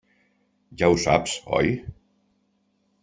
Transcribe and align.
Ja 0.81 0.89
ho 0.93 0.97
saps, 1.03 1.35
oi? 1.59 1.69